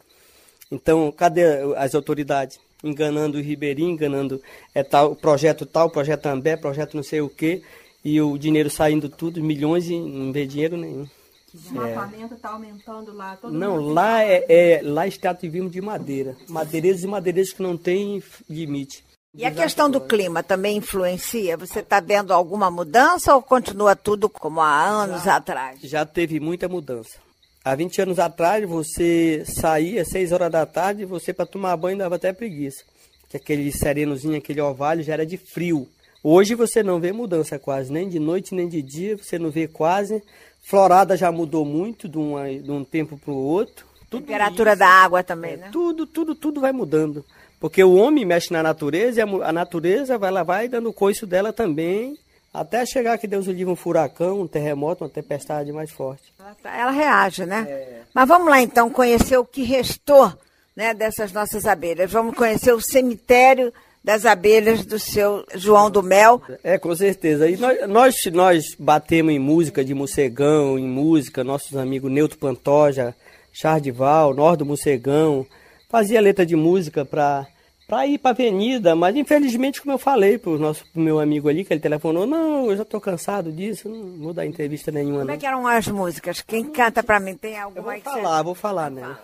Então, 0.71 1.13
cadê 1.13 1.43
as 1.77 1.95
autoridades? 1.95 2.59
Enganando 2.83 3.39
o 3.39 3.41
Ribeirinho, 3.41 3.91
enganando 3.91 4.41
é, 4.75 4.83
tal, 4.83 5.17
projeto 5.17 5.67
tal, 5.67 5.91
projeto 5.91 6.27
Ambé, 6.27 6.57
projeto 6.57 6.95
não 6.95 7.03
sei 7.03 7.21
o 7.21 7.29
quê 7.29 7.63
e 8.07 8.21
o 8.21 8.39
dinheiro 8.39 8.71
saindo 8.71 9.09
tudo, 9.09 9.43
milhões 9.43 9.91
e 9.91 9.99
não 9.99 10.33
vê 10.33 10.47
dinheiro 10.47 10.77
nenhum. 10.77 11.09
O 11.53 11.59
desmatamento 11.59 12.35
está 12.35 12.51
é. 12.51 12.53
aumentando 12.53 13.13
lá. 13.13 13.37
Todo 13.37 13.53
não, 13.53 13.81
lá 13.81 14.23
é, 14.23 14.47
é, 14.49 14.81
lá 14.81 15.09
extrativismo 15.09 15.69
de 15.69 15.81
madeira. 15.81 16.37
Madeireiros 16.49 17.03
e 17.03 17.07
madeireiros 17.09 17.53
que 17.53 17.61
não 17.61 17.77
têm 17.77 18.23
limite. 18.49 19.05
E 19.35 19.45
a 19.45 19.51
questão 19.51 19.91
do 19.91 20.01
clima 20.01 20.41
também 20.41 20.77
influencia? 20.77 21.57
Você 21.57 21.81
está 21.81 21.99
vendo 21.99 22.33
alguma 22.33 22.71
mudança 22.71 23.35
ou 23.35 23.43
continua 23.43 23.97
tudo 23.97 24.29
como 24.29 24.61
há 24.61 24.87
anos 24.87 25.25
já, 25.25 25.37
atrás? 25.37 25.81
Já 25.83 26.07
teve 26.07 26.39
muita 26.39 26.69
mudança. 26.69 27.19
Há 27.65 27.75
20 27.75 28.03
anos 28.03 28.19
atrás, 28.21 28.69
você 28.69 29.43
saía 29.45 30.03
às 30.03 30.09
6 30.11 30.31
horas 30.31 30.53
da 30.53 30.65
tarde, 30.65 31.05
você 31.05 31.33
para 31.33 31.45
tomar 31.45 31.77
banho 31.77 31.99
dava 31.99 32.15
até 32.15 32.33
preguiça. 32.33 32.85
Que 33.29 33.37
aquele 33.37 33.73
serenozinho, 33.73 34.39
aquele 34.39 34.61
orvalho 34.61 35.03
já 35.03 35.15
era 35.15 35.27
de 35.27 35.37
frio. 35.37 35.89
Hoje 36.29 36.57
você 36.57 36.83
não 36.83 36.99
vê 36.99 37.13
mudança 37.13 37.57
quase, 37.57 37.93
nem 37.93 38.09
de 38.09 38.19
noite 38.19 38.53
nem 38.53 38.69
de 38.69 38.83
dia, 38.83 39.17
você 39.17 39.39
não 39.39 39.49
vê 39.49 39.69
quase. 39.69 40.21
Florada 40.61 41.17
já 41.17 41.31
mudou 41.31 41.65
muito 41.65 42.09
de, 42.09 42.19
uma, 42.19 42.53
de 42.53 42.69
um 42.69 42.83
tempo 42.83 43.17
para 43.17 43.33
o 43.33 43.37
outro. 43.37 43.87
Temperatura 44.11 44.71
isso, 44.71 44.81
da 44.81 44.89
água 44.89 45.23
também, 45.23 45.53
é, 45.53 45.57
né? 45.57 45.69
Tudo, 45.71 46.05
tudo, 46.05 46.35
tudo 46.35 46.61
vai 46.61 46.73
mudando. 46.73 47.25
Porque 47.61 47.85
o 47.85 47.95
homem 47.95 48.25
mexe 48.25 48.53
na 48.53 48.61
natureza 48.61 49.21
e 49.21 49.23
a, 49.23 49.49
a 49.49 49.53
natureza 49.53 50.19
vai 50.19 50.33
lá, 50.33 50.43
vai 50.43 50.67
dando 50.67 50.93
coice 50.93 51.25
dela 51.25 51.53
também, 51.53 52.19
até 52.53 52.85
chegar 52.85 53.19
que 53.19 53.29
Deus 53.29 53.47
o 53.47 53.53
livre 53.53 53.73
um 53.73 53.77
furacão, 53.77 54.41
um 54.41 54.49
terremoto, 54.49 55.05
uma 55.05 55.11
tempestade 55.11 55.71
mais 55.71 55.93
forte. 55.93 56.35
Ela, 56.41 56.77
ela 56.77 56.91
reage, 56.91 57.47
né? 57.47 57.67
É. 57.69 58.01
Mas 58.13 58.27
vamos 58.27 58.49
lá 58.49 58.61
então 58.61 58.91
conhecer 58.91 59.37
o 59.37 59.45
que 59.45 59.63
restou 59.63 60.33
né, 60.75 60.93
dessas 60.93 61.31
nossas 61.31 61.67
abelhas. 61.67 62.11
Vamos 62.11 62.35
conhecer 62.35 62.73
o 62.73 62.81
cemitério 62.81 63.73
das 64.07 64.25
abelhas 64.25 64.87
do 64.87 65.01
seu 65.01 65.45
João 65.57 65.91
do 65.91 66.01
Mel. 66.01 66.41
É, 66.63 66.79
com 66.79 66.95
certeza. 66.95 67.51
E 67.51 67.57
nós, 67.57 67.89
nós, 67.89 68.15
nós 68.33 68.65
batemos 68.79 69.33
em 69.33 69.39
música 69.41 69.85
de 69.85 69.93
Mocegão, 69.95 70.79
em 70.79 70.87
música, 70.87 71.43
nossos 71.43 71.77
amigos 71.77 72.09
Neutro 72.09 72.39
Pantoja, 72.39 73.17
Chardival, 73.53 74.33
Nordo 74.33 74.65
Mocegão, 74.65 75.45
fazia 75.89 76.21
letra 76.21 76.47
de 76.47 76.55
música 76.55 77.05
para 77.05 77.49
para 77.89 78.05
ir 78.05 78.19
para 78.19 78.33
a 78.33 78.35
avenida, 78.35 78.97
mas 78.97 79.15
infelizmente, 79.15 79.81
como 79.81 79.95
eu 79.95 79.99
falei 79.99 80.39
para 80.39 80.51
o 80.51 80.59
nosso 80.59 80.85
pro 80.93 81.01
meu 81.01 81.21
amigo 81.21 81.49
ali, 81.49 81.65
que 81.65 81.73
ele 81.73 81.79
telefonou, 81.79 82.27
não, 82.27 82.69
eu 82.69 82.77
já 82.77 82.83
estou 82.83 83.01
cansado 83.01 83.53
disso, 83.53 83.89
não 83.89 84.25
vou 84.25 84.33
dar 84.33 84.45
entrevista 84.45 84.91
nenhuma. 84.91 85.19
Como 85.19 85.29
não. 85.29 85.35
é 85.35 85.37
que 85.37 85.47
eram 85.47 85.67
as 85.69 85.87
músicas? 85.87 86.41
Quem 86.41 86.65
canta 86.65 87.01
para 87.03 87.21
mim? 87.21 87.37
Tem 87.37 87.57
alguma 87.57 87.97
Eu 87.97 88.03
vou 88.03 88.13
falar, 88.13 88.43
vou 88.43 88.55
falar, 88.57 88.91
né? 88.91 89.17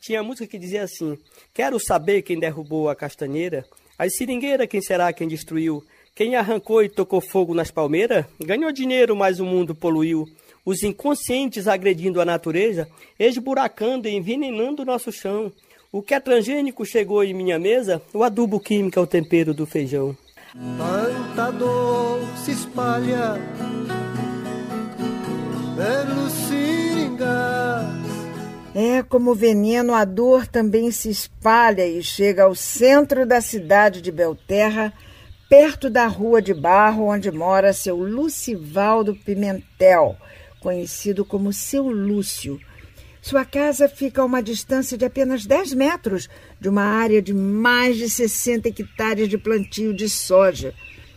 Tinha 0.00 0.22
música 0.22 0.46
que 0.46 0.58
dizia 0.58 0.84
assim: 0.84 1.18
Quero 1.52 1.78
saber 1.78 2.22
quem 2.22 2.40
derrubou 2.40 2.88
a 2.88 2.96
castanheira, 2.96 3.66
as 3.98 4.14
seringueiras, 4.16 4.68
quem 4.68 4.80
será 4.80 5.12
quem 5.12 5.26
destruiu? 5.26 5.84
Quem 6.14 6.36
arrancou 6.36 6.82
e 6.82 6.88
tocou 6.88 7.20
fogo 7.20 7.52
nas 7.52 7.70
palmeiras? 7.70 8.24
Ganhou 8.40 8.70
dinheiro, 8.70 9.16
mas 9.16 9.40
o 9.40 9.44
mundo 9.44 9.74
poluiu. 9.74 10.24
Os 10.64 10.82
inconscientes 10.82 11.66
agredindo 11.66 12.20
a 12.20 12.24
natureza, 12.24 12.88
esburacando 13.18 14.06
e 14.06 14.14
envenenando 14.14 14.84
nosso 14.84 15.10
chão. 15.10 15.52
O 15.90 16.02
que 16.02 16.14
é 16.14 16.20
transgênico 16.20 16.84
chegou 16.84 17.24
em 17.24 17.32
minha 17.34 17.58
mesa? 17.58 18.02
O 18.12 18.22
adubo 18.22 18.60
químico 18.60 18.98
é 18.98 19.02
o 19.02 19.06
tempero 19.06 19.54
do 19.54 19.66
feijão. 19.66 20.16
Tanta 20.52 21.50
dor 21.52 22.20
se 22.36 22.52
espalha 22.52 23.34
pelos 25.76 26.32
seringás. 26.32 27.67
É 28.74 29.02
como 29.02 29.34
veneno, 29.34 29.94
a 29.94 30.04
dor 30.04 30.46
também 30.46 30.90
se 30.90 31.08
espalha 31.08 31.86
e 31.86 32.02
chega 32.02 32.44
ao 32.44 32.54
centro 32.54 33.26
da 33.26 33.40
cidade 33.40 34.02
de 34.02 34.12
Belterra, 34.12 34.92
perto 35.48 35.88
da 35.88 36.06
rua 36.06 36.42
de 36.42 36.52
barro 36.52 37.06
onde 37.06 37.30
mora 37.30 37.72
seu 37.72 37.96
Lucivaldo 37.96 39.16
Pimentel, 39.16 40.16
conhecido 40.60 41.24
como 41.24 41.50
seu 41.50 41.88
Lúcio. 41.88 42.60
Sua 43.22 43.44
casa 43.44 43.88
fica 43.88 44.20
a 44.20 44.24
uma 44.24 44.42
distância 44.42 44.98
de 44.98 45.04
apenas 45.04 45.46
10 45.46 45.72
metros 45.72 46.28
de 46.60 46.68
uma 46.68 46.82
área 46.82 47.22
de 47.22 47.32
mais 47.32 47.96
de 47.96 48.08
60 48.08 48.68
hectares 48.68 49.28
de 49.28 49.38
plantio 49.38 49.94
de 49.94 50.08
soja. 50.10 50.74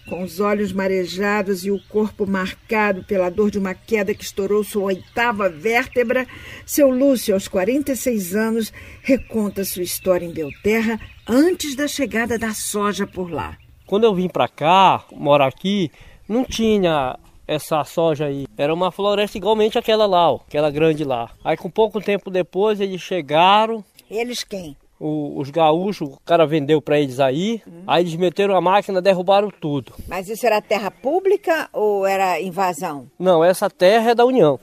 Com 0.07 0.23
os 0.23 0.39
olhos 0.39 0.73
marejados 0.73 1.65
e 1.65 1.71
o 1.71 1.79
corpo 1.87 2.25
marcado 2.27 3.03
pela 3.03 3.29
dor 3.29 3.49
de 3.51 3.57
uma 3.57 3.73
queda 3.73 4.13
que 4.13 4.23
estourou 4.23 4.63
sua 4.63 4.83
oitava 4.83 5.47
vértebra, 5.47 6.27
seu 6.65 6.89
Lúcio, 6.89 7.33
aos 7.33 7.47
46 7.47 8.35
anos, 8.35 8.73
reconta 9.01 9.63
sua 9.63 9.83
história 9.83 10.25
em 10.25 10.33
Belterra 10.33 10.99
antes 11.27 11.75
da 11.75 11.87
chegada 11.87 12.37
da 12.37 12.53
soja 12.53 13.07
por 13.07 13.31
lá. 13.31 13.57
Quando 13.85 14.05
eu 14.05 14.13
vim 14.15 14.27
para 14.27 14.47
cá, 14.47 15.05
morar 15.11 15.47
aqui, 15.47 15.91
não 16.27 16.43
tinha 16.45 17.17
essa 17.47 17.83
soja 17.83 18.25
aí. 18.25 18.47
Era 18.57 18.73
uma 18.73 18.91
floresta 18.91 19.37
igualmente 19.37 19.77
aquela 19.77 20.05
lá, 20.05 20.31
ó, 20.31 20.35
aquela 20.47 20.71
grande 20.71 21.03
lá. 21.03 21.29
Aí 21.43 21.57
com 21.57 21.69
pouco 21.69 21.99
tempo 21.99 22.29
depois 22.29 22.79
eles 22.79 23.01
chegaram, 23.01 23.83
Eles 24.09 24.43
quem? 24.43 24.75
O- 25.01 25.39
os 25.39 25.49
gaúchos, 25.49 26.07
o 26.09 26.19
cara 26.23 26.45
vendeu 26.45 26.81
para 26.81 26.99
eles 26.99 27.19
aí, 27.19 27.61
aí 27.87 28.03
eles 28.03 28.15
meteram 28.15 28.55
a 28.55 28.61
máquina, 28.61 29.01
derrubaram 29.01 29.49
tudo. 29.49 29.93
Mas 30.07 30.29
isso 30.29 30.45
era 30.45 30.61
terra 30.61 30.91
pública 30.91 31.67
ou 31.73 32.05
era 32.05 32.39
invasão? 32.39 33.07
Não, 33.17 33.43
essa 33.43 33.69
terra 33.69 34.11
é 34.11 34.15
da 34.15 34.25
União. 34.25 34.59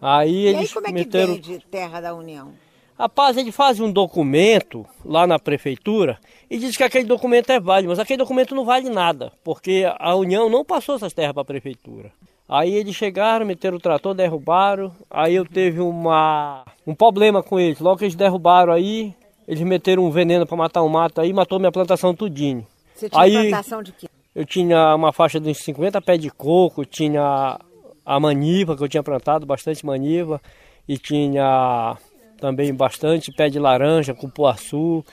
Aí 0.00 0.44
E 0.44 0.48
aí 0.48 0.54
eles 0.56 0.72
como 0.72 0.86
é 0.86 0.88
que 0.88 0.94
meteram. 0.94 1.26
veio 1.34 1.40
de 1.40 1.58
terra 1.66 2.00
da 2.00 2.14
União? 2.14 2.50
Rapaz, 2.98 3.36
ele 3.36 3.50
faz 3.52 3.80
um 3.80 3.90
documento 3.90 4.86
lá 5.04 5.26
na 5.26 5.38
prefeitura 5.38 6.18
e 6.50 6.58
diz 6.58 6.76
que 6.76 6.82
aquele 6.84 7.04
documento 7.04 7.50
é 7.50 7.58
válido, 7.58 7.88
mas 7.90 7.98
aquele 7.98 8.18
documento 8.18 8.54
não 8.54 8.64
vale 8.64 8.88
nada, 8.90 9.32
porque 9.42 9.84
a 9.98 10.14
União 10.14 10.48
não 10.48 10.64
passou 10.64 10.94
essas 10.96 11.12
terras 11.12 11.32
para 11.32 11.42
a 11.42 11.46
prefeitura. 11.46 12.12
Aí 12.48 12.74
eles 12.74 12.94
chegaram, 12.94 13.46
meteram 13.46 13.76
o 13.78 13.80
trator, 13.80 14.14
derrubaram. 14.14 14.92
Aí 15.10 15.34
eu 15.34 15.44
teve 15.46 15.80
uma, 15.80 16.64
um 16.86 16.94
problema 16.94 17.42
com 17.42 17.58
eles. 17.58 17.80
Logo 17.80 17.96
que 17.98 18.04
eles 18.04 18.14
derrubaram 18.14 18.72
aí, 18.72 19.14
eles 19.46 19.62
meteram 19.62 20.04
um 20.04 20.10
veneno 20.10 20.46
para 20.46 20.56
matar 20.56 20.82
o 20.82 20.88
mato 20.88 21.20
aí, 21.20 21.32
matou 21.32 21.58
minha 21.58 21.72
plantação 21.72 22.14
tudinho. 22.14 22.66
Você 22.94 23.08
tinha 23.08 23.22
Aí- 23.22 23.50
plantação 23.50 23.82
de 23.82 23.92
quê? 23.92 24.08
Eu 24.34 24.46
tinha 24.46 24.94
uma 24.94 25.12
faixa 25.12 25.38
de 25.38 25.50
uns 25.50 25.58
50 25.58 26.00
pés 26.00 26.18
de 26.20 26.30
coco, 26.30 26.84
tinha 26.86 27.58
a 28.04 28.20
maniva, 28.20 28.74
que 28.76 28.82
eu 28.82 28.88
tinha 28.88 29.02
plantado 29.02 29.44
bastante 29.44 29.84
maniva, 29.84 30.40
e 30.88 30.96
tinha 30.96 31.96
também 32.38 32.72
bastante 32.74 33.30
pé 33.30 33.48
de 33.50 33.58
laranja, 33.58 34.14
cupuaçu, 34.14 35.04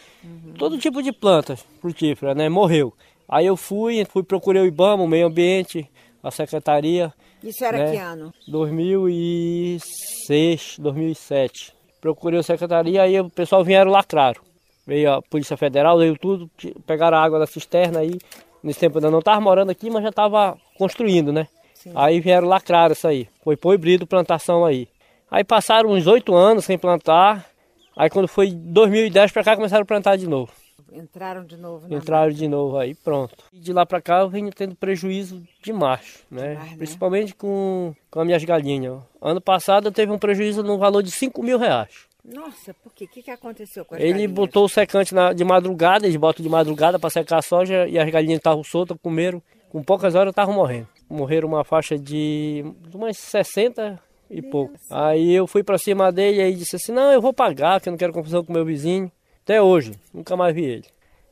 todo 0.57 0.77
tipo 0.79 1.03
de 1.03 1.12
plantas 1.12 1.63
frutíferas, 1.81 2.36
né? 2.36 2.48
Morreu. 2.50 2.93
Aí 3.27 3.45
eu 3.45 3.57
fui, 3.57 4.03
fui 4.05 4.24
procurei 4.24 4.62
o 4.62 4.65
IBAMA, 4.65 5.03
o 5.03 5.07
meio 5.07 5.27
ambiente, 5.27 5.88
a 6.24 6.31
secretaria, 6.31 7.13
Isso 7.43 7.63
era 7.63 7.77
né? 7.77 7.91
que 7.91 7.98
ano? 7.98 8.33
2006, 8.48 10.77
2007. 10.79 11.74
Procurei 12.01 12.39
a 12.39 12.44
secretaria, 12.44 13.01
aí 13.01 13.20
o 13.20 13.29
pessoal 13.29 13.63
vieram 13.63 13.91
lacraram. 13.91 14.41
Veio 14.88 15.13
a 15.13 15.22
Polícia 15.22 15.58
Federal, 15.58 15.98
veio 15.98 16.18
tudo, 16.18 16.50
pegaram 16.86 17.18
a 17.18 17.22
água 17.22 17.39
da 17.39 17.46
cisterna 17.46 18.00
aí. 18.00 18.18
Nesse 18.63 18.79
tempo 18.79 18.98
ainda 18.98 19.12
não 19.12 19.20
estava 19.20 19.39
morando 19.39 19.70
aqui, 19.70 19.89
mas 19.89 20.03
já 20.03 20.10
estava 20.10 20.58
construindo, 20.77 21.32
né? 21.32 21.48
Aí 21.96 22.20
vieram 22.20 22.48
lacrar 22.48 22.91
isso 22.91 23.08
aí. 23.08 23.27
Foi 23.44 23.56
proibido 23.56 24.08
plantação 24.08 24.65
aí. 24.65 24.88
Aí 25.32 25.44
passaram 25.44 25.91
uns 25.91 26.08
oito 26.08 26.36
anos 26.36 26.65
sem 26.65 26.77
plantar. 26.77 27.46
Aí 27.96 28.10
quando 28.10 28.27
foi 28.27 28.51
2010 28.51 29.32
para 29.32 29.44
cá 29.44 29.56
começaram 29.56 29.84
a 29.84 29.86
plantar 29.86 30.18
de 30.18 30.27
novo. 30.27 30.51
Entraram 30.93 31.43
de 31.46 31.58
novo 31.58 31.93
Entraram 31.93 32.31
de 32.31 32.48
novo 32.48 32.77
aí, 32.77 32.96
pronto. 32.96 33.36
E 33.53 33.60
de 33.60 33.72
lá 33.74 33.86
para 33.86 34.01
cá 34.01 34.19
eu 34.22 34.29
venho 34.29 34.50
tendo 34.51 34.75
prejuízo 34.75 35.41
demais, 35.63 36.24
né? 36.29 36.51
Demais, 36.53 36.72
né? 36.72 36.77
Principalmente 36.77 37.36
com, 37.36 37.93
com 38.10 38.19
as 38.22 38.25
minhas 38.25 38.43
galinhas. 38.43 39.00
Ano 39.22 39.41
passado 39.41 39.88
eu 39.88 39.91
teve 39.91 40.12
um 40.12 40.17
prejuízo 40.19 40.63
no 40.63 40.77
valor 40.77 41.01
de 41.03 41.12
5 41.12 41.41
mil 41.43 41.58
reais. 41.58 42.08
Nossa, 42.24 42.74
por 42.84 42.93
quê? 42.93 43.05
O 43.05 43.08
que, 43.08 43.24
que 43.24 43.31
aconteceu 43.31 43.86
com 43.86 43.96
as 43.96 44.01
Ele 44.01 44.12
galinhas? 44.12 44.31
botou 44.31 44.65
o 44.65 44.69
secante 44.69 45.15
na- 45.15 45.34
de 45.34 45.43
madrugada, 45.43 46.05
eles 46.05 46.17
botam 46.17 46.43
de 46.43 46.50
madrugada 46.50 47.00
para 47.00 47.10
secar 47.10 47.38
a 47.38 47.41
soja 47.41 47.88
e 47.88 47.98
as 47.98 48.10
galinhas 48.10 48.38
estavam 48.38 48.63
soltas, 48.63 48.98
comeram. 49.01 49.41
Com 49.69 49.81
poucas 49.84 50.15
horas 50.15 50.31
estavam 50.31 50.53
morrendo. 50.53 50.88
Morreram 51.10 51.48
uma 51.48 51.63
faixa 51.63 51.98
de 51.98 52.63
de 52.88 52.96
umas 52.98 53.17
60 53.17 54.00
e 54.29 54.41
pouco. 54.41 54.74
Aí 54.89 55.31
eu 55.31 55.48
fui 55.48 55.63
para 55.63 55.77
cima 55.77 56.12
dele 56.12 56.41
e 56.41 56.55
disse 56.55 56.75
assim: 56.75 56.91
Não, 56.91 57.12
eu 57.12 57.22
vou 57.22 57.34
pagar, 57.34 57.79
que 57.79 57.88
eu 57.89 57.91
não 57.91 57.98
quero 57.98 58.12
confusão 58.13 58.43
com 58.43 58.51
meu 58.53 58.65
vizinho. 58.65 59.12
Até 59.50 59.60
hoje, 59.60 59.94
nunca 60.13 60.38
mais 60.38 60.53
vi 60.53 60.63
ele. 60.63 60.86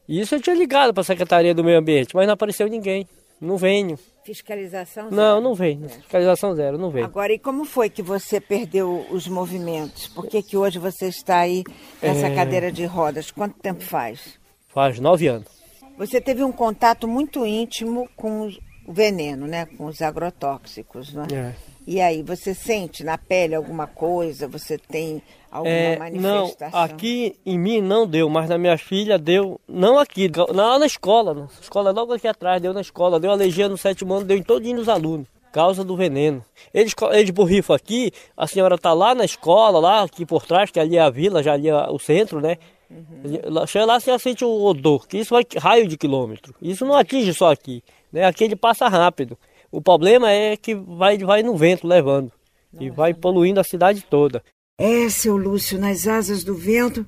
E 0.10 0.20
isso 0.20 0.34
eu 0.34 0.42
tinha 0.42 0.56
ligado 0.56 0.92
para 0.92 1.02
a 1.02 1.04
Secretaria 1.04 1.54
do 1.54 1.64
Meio 1.64 1.78
Ambiente, 1.78 2.16
mas 2.16 2.26
não 2.26 2.34
apareceu 2.34 2.68
ninguém. 2.68 3.08
Não 3.40 3.58
venho. 3.58 3.96
Fiscalização? 4.26 5.12
Não, 5.12 5.34
zero. 5.34 5.42
não 5.42 5.54
venho. 5.54 5.88
Fiscalização 5.88 6.56
zero, 6.56 6.80
não 6.80 6.90
venho. 6.90 7.06
Agora, 7.06 7.32
e 7.32 7.38
como 7.38 7.64
foi 7.64 7.92
que 7.92 8.02
você 8.02 8.42
perdeu 8.42 9.06
os 9.12 9.28
movimentos? 9.28 10.08
Por 10.08 10.26
que, 10.26 10.42
que 10.42 10.58
hoje 10.58 10.80
você 10.80 11.10
está 11.10 11.42
aí 11.42 11.64
nessa 12.02 12.26
É. 12.26 12.34
cadeira 12.36 12.72
de 12.72 12.86
rodas? 12.86 13.30
Quanto 13.30 13.60
tempo 13.60 13.84
faz? 13.84 14.40
Faz 14.68 15.00
nove 15.00 15.28
anos. 15.28 15.48
Você 15.96 16.20
teve 16.20 16.44
um 16.44 16.52
contato 16.52 17.08
muito 17.08 17.46
íntimo 17.46 18.10
com 18.16 18.48
o 18.48 18.92
veneno, 18.92 19.46
né? 19.46 19.68
Com 19.78 19.86
os 19.86 20.02
agrotóxicos, 20.02 21.14
né? 21.14 21.28
É. 21.32 21.54
E 21.88 22.02
aí, 22.02 22.22
você 22.22 22.54
sente 22.54 23.02
na 23.02 23.18
pele 23.18 23.56
alguma 23.56 23.88
coisa? 23.88 24.46
Você 24.50 24.78
tem 24.78 25.22
alguma 25.50 25.72
É, 25.74 25.96
não, 26.16 26.40
manifestação? 26.40 26.80
aqui 26.82 27.38
em 27.46 27.58
mim 27.58 27.80
não 27.80 28.06
deu, 28.06 28.30
mas 28.30 28.50
na 28.50 28.58
minha 28.58 28.78
filha 28.78 29.18
deu, 29.18 29.58
não 29.66 29.98
aqui, 29.98 30.30
lá 30.50 30.78
na 30.78 30.86
escola, 30.86 31.34
na 31.34 31.48
escola 31.62 31.92
logo 31.92 32.12
aqui 32.14 32.28
atrás, 32.28 32.62
deu 32.62 32.74
na 32.74 32.82
escola, 32.82 33.22
deu 33.22 33.32
alergia 33.32 33.70
no 33.70 33.78
sétimo 33.78 34.14
ano, 34.16 34.26
deu 34.26 34.38
em 34.38 34.44
todinho 34.44 34.76
nos 34.76 34.90
alunos, 34.90 35.28
causa 35.54 35.82
do 35.86 35.96
veneno. 35.96 36.44
Eles, 36.74 36.94
eles 37.14 37.30
borrifam 37.30 37.74
aqui, 37.74 38.12
a 38.36 38.46
senhora 38.46 38.78
tá 38.78 38.92
lá 38.94 39.16
na 39.16 39.24
escola, 39.24 39.80
lá 39.80 40.04
aqui 40.04 40.26
por 40.26 40.46
trás, 40.46 40.70
que 40.70 40.82
ali 40.82 40.98
é 40.98 41.02
a 41.02 41.10
vila, 41.10 41.42
já 41.42 41.54
ali 41.54 41.70
é 41.70 41.74
o 41.90 41.98
centro, 41.98 42.42
né? 42.42 42.58
Lá- 43.46 43.66
Chega 43.66 43.86
lá, 43.86 44.00
você 44.00 44.18
sente 44.20 44.44
o 44.44 44.64
odor, 44.66 45.08
que 45.08 45.18
isso 45.18 45.34
vai 45.34 45.46
raio 45.58 45.88
de 45.88 45.98
quilômetro. 45.98 46.54
Isso 46.62 46.86
não 46.86 46.96
atinge 46.96 47.34
só 47.34 47.52
aqui, 47.52 47.82
né? 48.12 48.26
Aqui 48.26 48.44
ele 48.44 48.56
passa 48.58 48.88
rápido. 48.90 49.38
O 49.78 49.82
problema 49.82 50.32
é 50.32 50.58
que 50.58 50.74
vai, 50.74 51.20
vai 51.20 51.44
no 51.44 51.56
vento 51.56 51.86
levando 51.86 52.32
e 52.80 52.90
vai 52.90 53.14
poluindo 53.14 53.60
a 53.60 53.64
cidade 53.64 54.04
toda. 54.10 54.42
É, 54.76 55.08
seu 55.08 55.38
Lúcio, 55.38 55.80
nas 55.80 56.08
asas 56.08 56.44
do 56.44 56.56
vento, 56.56 57.06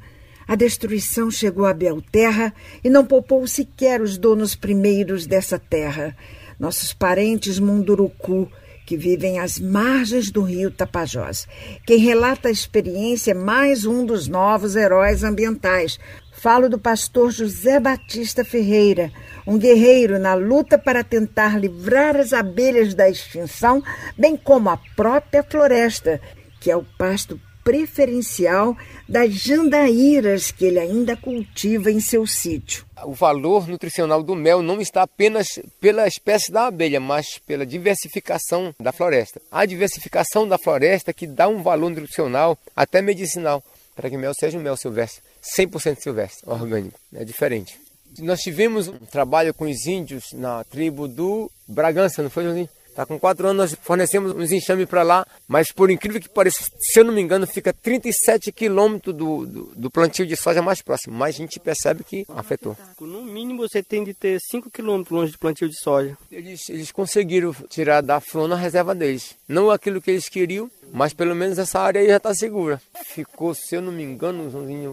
a 0.47 0.53
destruição 0.53 1.31
chegou 1.31 1.65
a 1.65 1.73
Belterra 1.73 2.53
e 2.83 2.87
não 2.87 3.03
poupou 3.03 3.47
sequer 3.47 4.03
os 4.03 4.19
donos 4.19 4.53
primeiros 4.53 5.25
dessa 5.25 5.57
terra, 5.57 6.15
nossos 6.59 6.93
parentes 6.93 7.57
Munduruku, 7.57 8.47
que 8.85 8.95
vivem 8.95 9.39
às 9.39 9.57
margens 9.57 10.29
do 10.29 10.43
rio 10.43 10.69
Tapajós. 10.69 11.47
Quem 11.87 11.97
relata 11.97 12.49
a 12.49 12.51
experiência 12.51 13.31
é 13.31 13.33
mais 13.33 13.83
um 13.83 14.05
dos 14.05 14.27
novos 14.27 14.75
heróis 14.75 15.23
ambientais. 15.23 15.99
Falo 16.41 16.69
do 16.69 16.79
pastor 16.79 17.31
José 17.31 17.81
Batista 17.81 18.45
Ferreira, 18.45 19.11
um 19.45 19.57
guerreiro 19.57 20.17
na 20.17 20.35
luta 20.35 20.77
para 20.77 21.03
tentar 21.03 21.59
livrar 21.59 22.15
as 22.15 22.31
abelhas 22.31 22.93
da 22.93 23.09
extinção, 23.09 23.83
bem 24.17 24.37
como 24.37 24.69
a 24.69 24.77
própria 24.95 25.43
floresta, 25.43 26.21
que 26.61 26.71
é 26.71 26.77
o 26.77 26.85
pasto 26.97 27.37
preferencial 27.61 28.73
das 29.07 29.33
jandaíras 29.33 30.49
que 30.49 30.63
ele 30.63 30.79
ainda 30.79 31.17
cultiva 31.17 31.91
em 31.91 31.99
seu 31.99 32.25
sítio. 32.25 32.85
O 33.03 33.11
valor 33.11 33.67
nutricional 33.67 34.23
do 34.23 34.33
mel 34.33 34.61
não 34.61 34.79
está 34.79 35.01
apenas 35.01 35.59
pela 35.81 36.07
espécie 36.07 36.53
da 36.53 36.67
abelha, 36.67 37.01
mas 37.01 37.37
pela 37.45 37.65
diversificação 37.65 38.73
da 38.79 38.93
floresta. 38.93 39.41
A 39.51 39.65
diversificação 39.65 40.47
da 40.47 40.57
floresta 40.57 41.11
que 41.11 41.27
dá 41.27 41.49
um 41.49 41.61
valor 41.61 41.89
nutricional, 41.89 42.57
até 42.73 43.01
medicinal, 43.01 43.61
para 43.99 44.09
que 44.09 44.15
o 44.15 44.19
mel 44.19 44.33
seja 44.33 44.57
um 44.57 44.61
mel 44.61 44.77
silvestre, 44.77 45.21
100% 45.57 45.99
silvestre, 45.99 46.49
orgânico. 46.49 46.97
É 47.13 47.25
diferente. 47.25 47.77
Nós 48.19 48.39
tivemos 48.39 48.87
um 48.87 48.97
trabalho 48.97 49.53
com 49.53 49.65
os 49.65 49.85
índios 49.85 50.31
na 50.31 50.63
tribo 50.63 51.05
do 51.05 51.51
Bragança, 51.67 52.23
não 52.23 52.29
foi, 52.29 52.43
Joãozinho? 52.45 52.69
Tá 52.95 53.05
com 53.05 53.19
quatro 53.19 53.47
anos, 53.47 53.71
nós 53.71 53.79
fornecemos 53.81 54.31
uns 54.33 54.51
enxames 54.51 54.87
para 54.87 55.03
lá, 55.03 55.25
mas 55.47 55.71
por 55.71 55.89
incrível 55.89 56.19
que 56.19 56.27
pareça, 56.27 56.69
se 56.77 56.99
eu 56.99 57.03
não 57.03 57.13
me 57.13 57.21
engano, 57.21 57.47
fica 57.47 57.71
37 57.71 58.51
quilômetros 58.51 59.15
do, 59.15 59.45
do, 59.45 59.63
do, 59.75 59.91
plantio 59.91 60.25
de 60.25 60.35
soja 60.35 60.61
mais 60.61 60.81
próximo. 60.81 61.15
Mas 61.15 61.35
a 61.35 61.37
gente 61.37 61.59
percebe 61.59 62.03
que 62.03 62.25
afetou. 62.29 62.75
No 62.99 63.23
mínimo 63.23 63.67
você 63.67 63.81
tem 63.81 64.03
de 64.03 64.13
ter 64.13 64.39
5 64.39 64.69
quilômetros 64.69 65.17
longe 65.17 65.31
do 65.31 65.39
plantio 65.39 65.69
de 65.69 65.79
soja. 65.79 66.17
Eles, 66.31 66.69
eles 66.69 66.91
conseguiram 66.91 67.53
tirar 67.69 68.01
da 68.01 68.19
flor 68.19 68.47
na 68.47 68.55
reserva 68.55 68.93
deles. 68.93 69.35
Não 69.47 69.69
aquilo 69.69 70.01
que 70.01 70.11
eles 70.11 70.27
queriam, 70.27 70.69
mas 70.91 71.13
pelo 71.13 71.35
menos 71.35 71.57
essa 71.57 71.79
área 71.79 72.01
aí 72.01 72.07
já 72.07 72.17
está 72.17 72.33
segura. 72.33 72.81
Ficou, 73.05 73.53
se 73.53 73.75
eu 73.75 73.81
não 73.81 73.91
me 73.91 74.03
engano, 74.03 74.47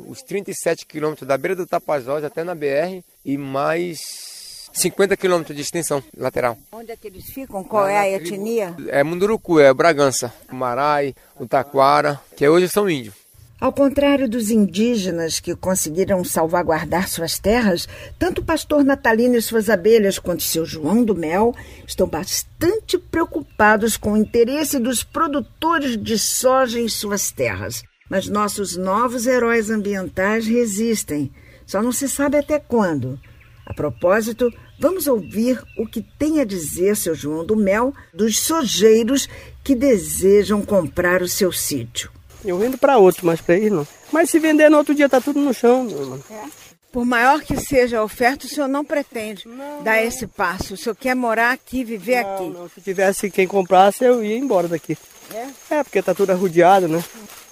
os 0.08 0.22
37 0.22 0.86
quilômetros 0.86 1.26
da 1.26 1.36
beira 1.36 1.56
do 1.56 1.66
Tapajós 1.66 2.24
até 2.24 2.44
na 2.44 2.54
BR 2.54 3.02
e 3.24 3.36
mais 3.36 4.35
50 4.76 5.16
quilômetros 5.16 5.56
de 5.56 5.62
extensão 5.62 6.02
lateral. 6.16 6.59
Onde 6.73 6.92
é 6.92 6.97
que 6.97 7.06
eles 7.06 7.25
ficam? 7.26 7.64
Qual 7.64 7.87
é 7.88 7.99
a 7.99 8.11
etnia? 8.11 8.75
É 8.88 9.02
Munduruku, 9.02 9.59
é 9.59 9.73
Bragança, 9.73 10.33
Marai, 10.52 11.14
o 11.38 11.47
Taquara, 11.47 12.21
que 12.37 12.47
hoje 12.47 12.68
são 12.68 12.88
índios. 12.88 13.26
Ao 13.59 13.73
contrário 13.73 14.28
dos 14.28 14.50
indígenas 14.50 15.40
que 15.40 15.56
conseguiram 15.56 16.23
salvaguardar 16.23 17.09
suas 17.09 17.38
terras, 17.38 17.88
tanto 18.18 18.42
o 18.42 18.45
pastor 18.45 18.85
Natalino 18.85 19.35
e 19.35 19.40
suas 19.40 19.71
abelhas 19.71 20.18
quanto 20.18 20.42
seu 20.42 20.66
João 20.66 21.02
do 21.02 21.14
Mel 21.14 21.54
estão 21.87 22.06
bastante 22.06 22.99
preocupados 22.99 23.97
com 23.97 24.12
o 24.12 24.16
interesse 24.16 24.78
dos 24.78 25.02
produtores 25.02 25.97
de 25.97 26.18
soja 26.18 26.78
em 26.78 26.87
suas 26.87 27.30
terras. 27.30 27.83
Mas 28.11 28.28
nossos 28.28 28.76
novos 28.76 29.26
heróis 29.26 29.71
ambientais 29.71 30.47
resistem, 30.47 31.33
só 31.64 31.83
não 31.83 31.92
se 31.92 32.11
sabe 32.11 32.37
até 32.37 32.61
quando. 32.61 33.18
A 33.64 33.73
propósito, 33.73 34.52
vamos 34.78 35.06
ouvir 35.06 35.62
o 35.78 35.87
que 35.87 36.02
tem 36.18 36.40
a 36.40 36.45
dizer 36.45 36.97
seu 36.97 37.14
João 37.14 37.45
do 37.45 37.56
Mel 37.56 37.95
dos 38.12 38.40
sojeiros 38.40 39.28
que 39.62 39.75
desejam 39.75 40.62
comprar 40.62 41.23
o 41.23 41.28
seu 41.28 41.52
sítio. 41.52 42.11
Eu 42.45 42.59
vendo 42.59 42.78
para 42.78 42.99
outro, 42.99 43.26
mas 43.26 43.40
para 43.40 43.56
eles 43.56 43.73
não. 43.73 43.87
Mas 44.12 44.30
se 44.30 44.38
vender 44.38 44.68
no 44.71 44.78
outro 44.78 44.95
dia 44.95 45.09
tá 45.09 45.21
tudo 45.21 45.40
no 45.40 45.52
chão, 45.52 45.85
meu 45.85 45.99
irmão. 45.99 46.21
É. 46.30 46.45
Por 46.92 47.04
maior 47.04 47.42
que 47.42 47.56
seja 47.56 47.99
a 47.99 48.04
oferta, 48.04 48.47
o 48.47 48.49
senhor 48.49 48.68
não 48.68 48.85
pretende 48.85 49.47
não, 49.47 49.83
dar 49.83 49.97
não. 49.97 50.02
esse 50.02 50.26
passo. 50.26 50.75
O 50.75 50.76
senhor 50.76 50.95
quer 50.95 51.14
morar 51.14 51.52
aqui, 51.52 51.85
viver 51.85 52.23
não, 52.23 52.35
aqui. 52.35 52.49
Não. 52.49 52.68
Se 52.68 52.80
tivesse 52.80 53.30
quem 53.30 53.47
comprasse, 53.47 54.04
eu 54.04 54.25
ia 54.25 54.38
embora 54.38 54.68
daqui. 54.68 54.97
É? 55.35 55.75
É, 55.75 55.83
porque 55.85 56.00
tá 56.00 56.14
tudo 56.14 56.30
arrodeado, 56.30 56.88
né? 56.88 57.02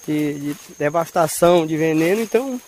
De, 0.07 0.33
de 0.39 0.55
devastação, 0.79 1.67
de 1.67 1.75
veneno, 1.75 2.21
então 2.21 2.59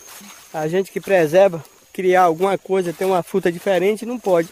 a 0.54 0.68
gente 0.68 0.92
que 0.92 1.00
preserva 1.00 1.64
criar 1.98 2.22
alguma 2.22 2.60
coisa, 2.60 2.94
ter 2.94 3.06
uma 3.06 3.24
fruta 3.24 3.52
diferente, 3.52 4.06
não 4.06 4.20
pode. 4.20 4.50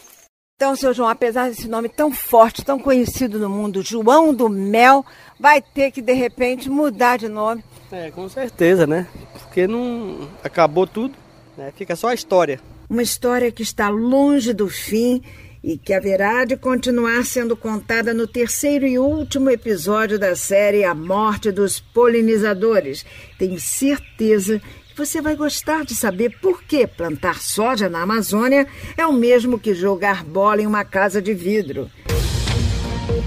Então, 0.56 0.74
seu 0.74 0.92
João, 0.92 1.08
apesar 1.08 1.48
desse 1.48 1.68
nome 1.68 1.88
tão 1.88 2.10
forte, 2.10 2.64
tão 2.64 2.76
conhecido 2.76 3.38
no 3.38 3.48
mundo, 3.48 3.82
João 3.82 4.34
do 4.34 4.48
Mel, 4.48 5.06
vai 5.38 5.62
ter 5.62 5.92
que 5.92 6.02
de 6.02 6.12
repente 6.12 6.68
mudar 6.68 7.18
de 7.18 7.28
nome. 7.28 7.62
É, 7.92 8.10
com 8.10 8.28
certeza, 8.28 8.84
né? 8.84 9.06
Porque 9.34 9.68
não 9.68 10.28
acabou 10.42 10.88
tudo, 10.88 11.14
né? 11.56 11.72
Fica 11.76 11.94
só 11.94 12.08
a 12.08 12.14
história. 12.14 12.58
Uma 12.90 13.02
história 13.02 13.52
que 13.52 13.62
está 13.62 13.88
longe 13.88 14.52
do 14.52 14.68
fim 14.68 15.22
e 15.62 15.78
que 15.78 15.92
haverá 15.92 16.44
de 16.44 16.56
continuar 16.56 17.24
sendo 17.24 17.56
contada 17.56 18.12
no 18.12 18.26
terceiro 18.26 18.86
e 18.86 18.98
último 18.98 19.50
episódio 19.50 20.18
da 20.18 20.34
série 20.34 20.84
A 20.84 20.94
Morte 20.94 21.52
dos 21.52 21.78
Polinizadores. 21.78 23.06
Tenho 23.38 23.60
certeza 23.60 24.60
você 24.96 25.20
vai 25.20 25.36
gostar 25.36 25.84
de 25.84 25.94
saber 25.94 26.38
por 26.40 26.62
que 26.62 26.86
plantar 26.86 27.42
soja 27.42 27.86
na 27.86 28.00
Amazônia 28.00 28.66
é 28.96 29.06
o 29.06 29.12
mesmo 29.12 29.58
que 29.58 29.74
jogar 29.74 30.24
bola 30.24 30.62
em 30.62 30.66
uma 30.66 30.86
casa 30.86 31.20
de 31.20 31.34
vidro. 31.34 31.90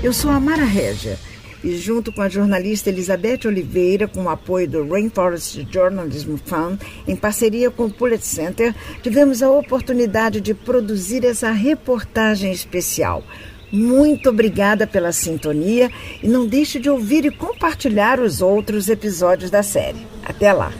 Eu 0.02 0.12
sou 0.12 0.32
a 0.32 0.40
Mara 0.40 0.64
Régia 0.64 1.20
e, 1.64 1.78
junto 1.78 2.12
com 2.12 2.24
a 2.24 2.30
jornalista 2.30 2.90
Elizabeth 2.90 3.42
Oliveira, 3.46 4.08
com 4.08 4.24
o 4.24 4.30
apoio 4.30 4.68
do 4.68 4.90
Rainforest 4.90 5.68
Journalism 5.72 6.38
Fund, 6.44 6.82
em 7.08 7.16
parceria 7.16 7.70
com 7.70 7.86
o 7.86 7.94
Pullet 7.94 8.26
Center, 8.26 8.74
tivemos 9.04 9.44
a 9.44 9.52
oportunidade 9.52 10.42
de 10.42 10.56
produzir 10.56 11.24
essa 11.24 11.52
reportagem 11.52 12.52
especial. 12.52 13.24
Muito 13.72 14.30
obrigada 14.30 14.88
pela 14.88 15.12
sintonia 15.12 15.92
e 16.24 16.28
não 16.28 16.48
deixe 16.48 16.80
de 16.80 16.90
ouvir 16.90 17.26
e 17.26 17.32
compartilhar 17.32 18.20
os 18.20 18.42
outros 18.42 18.90
episódios 18.90 19.52
da 19.52 19.62
série. 19.62 20.08
Até 20.26 20.52
lá! 20.52 20.74